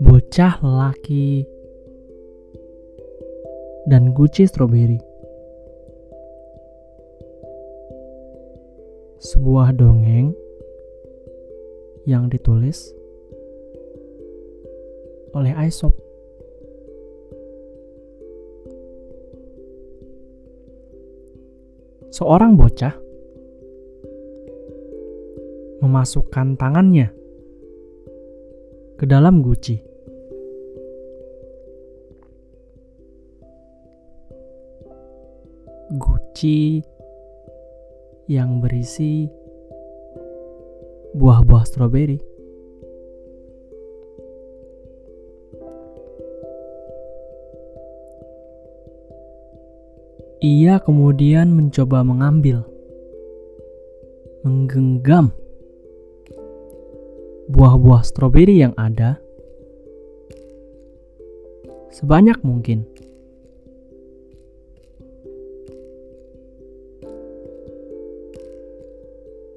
[0.00, 1.44] Bocah lelaki
[3.92, 4.96] dan Gucci Strawberry.
[9.20, 10.32] Sebuah dongeng
[12.08, 12.88] yang ditulis
[15.36, 16.09] oleh Aesop.
[22.10, 22.94] Seorang bocah
[25.78, 27.14] memasukkan tangannya
[28.98, 29.78] ke dalam guci.
[35.90, 36.82] Guci
[38.30, 39.30] yang berisi
[41.14, 42.29] buah-buah stroberi.
[50.40, 52.64] Ia kemudian mencoba mengambil,
[54.40, 55.36] menggenggam
[57.52, 59.20] buah-buah stroberi yang ada
[61.92, 62.88] sebanyak mungkin.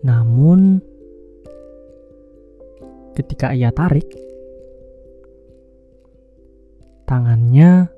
[0.00, 0.80] Namun,
[3.12, 4.08] ketika ia tarik,
[7.04, 7.92] tangannya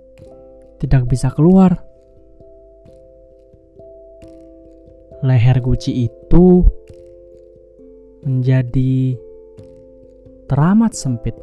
[0.82, 1.91] tidak bisa keluar.
[5.22, 6.66] Leher Guci itu
[8.26, 9.14] menjadi
[10.50, 11.38] teramat sempit.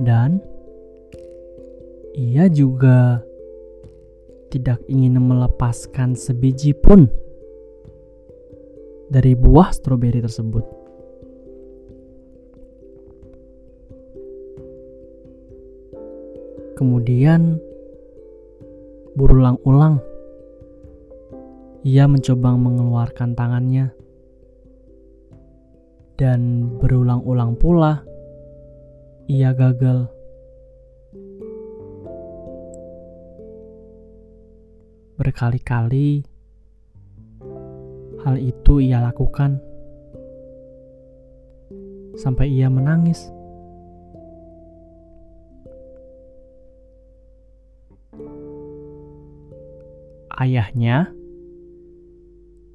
[0.00, 0.40] Dan
[2.16, 3.20] ia juga
[4.48, 7.12] tidak ingin melepaskan sebiji pun
[9.12, 10.64] dari buah stroberi tersebut.
[16.80, 17.60] Kemudian
[19.12, 20.00] berulang-ulang
[21.82, 23.90] ia mencoba mengeluarkan tangannya
[26.14, 28.06] dan berulang-ulang pula
[29.26, 30.06] ia gagal.
[35.18, 36.22] Berkali-kali
[38.22, 39.58] hal itu ia lakukan
[42.14, 43.26] sampai ia menangis.
[50.32, 51.12] Ayahnya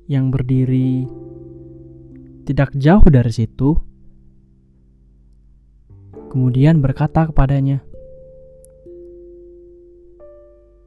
[0.07, 1.09] yang berdiri
[2.47, 3.75] tidak jauh dari situ
[6.31, 7.83] kemudian berkata kepadanya,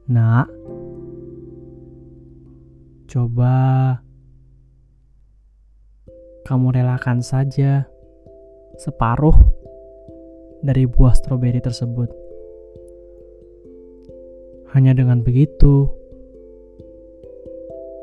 [0.09, 0.47] "Nak,
[3.11, 3.51] Coba
[6.47, 7.83] kamu relakan saja
[8.79, 9.35] separuh
[10.63, 12.07] dari buah stroberi tersebut.
[14.71, 15.91] Hanya dengan begitu,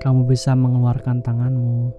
[0.03, 1.91] kamu bisa mengeluarkan tanganmu.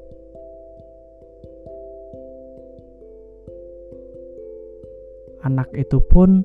[5.44, 6.44] Anak itu pun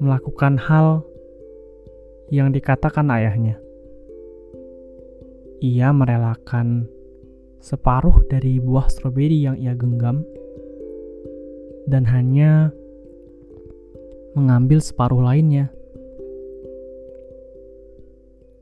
[0.00, 1.04] melakukan hal
[2.32, 3.60] yang dikatakan ayahnya
[5.64, 6.84] ia merelakan
[7.64, 10.20] separuh dari buah stroberi yang ia genggam
[11.88, 12.68] dan hanya
[14.36, 15.72] mengambil separuh lainnya.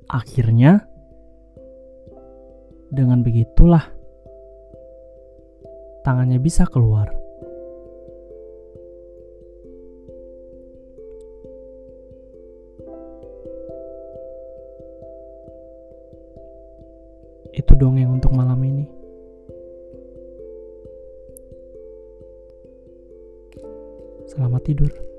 [0.07, 0.87] Akhirnya,
[2.93, 3.89] dengan begitulah
[6.05, 7.09] tangannya bisa keluar.
[17.57, 18.85] Itu dongeng untuk malam ini.
[24.29, 25.12] Selamat tidur.